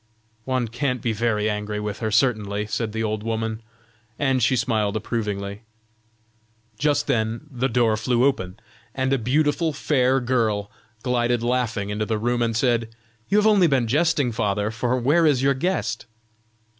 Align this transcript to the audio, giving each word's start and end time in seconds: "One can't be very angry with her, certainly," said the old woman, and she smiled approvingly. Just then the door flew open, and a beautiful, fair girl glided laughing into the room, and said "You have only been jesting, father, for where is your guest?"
"One 0.45 0.67
can't 0.67 0.99
be 0.99 1.13
very 1.13 1.47
angry 1.47 1.79
with 1.79 1.99
her, 1.99 2.09
certainly," 2.09 2.65
said 2.65 2.91
the 2.91 3.03
old 3.03 3.21
woman, 3.21 3.61
and 4.17 4.41
she 4.41 4.55
smiled 4.55 4.97
approvingly. 4.97 5.61
Just 6.79 7.05
then 7.05 7.41
the 7.51 7.69
door 7.69 7.95
flew 7.97 8.25
open, 8.25 8.59
and 8.95 9.13
a 9.13 9.19
beautiful, 9.19 9.73
fair 9.73 10.19
girl 10.19 10.71
glided 11.03 11.43
laughing 11.43 11.91
into 11.91 12.07
the 12.07 12.17
room, 12.17 12.41
and 12.41 12.57
said 12.57 12.89
"You 13.29 13.37
have 13.37 13.45
only 13.45 13.67
been 13.67 13.85
jesting, 13.85 14.31
father, 14.31 14.71
for 14.71 14.97
where 14.97 15.27
is 15.27 15.43
your 15.43 15.53
guest?" 15.53 16.07